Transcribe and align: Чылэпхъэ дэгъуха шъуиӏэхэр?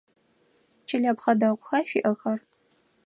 Чылэпхъэ 0.87 1.33
дэгъуха 1.39 1.79
шъуиӏэхэр? 1.87 2.39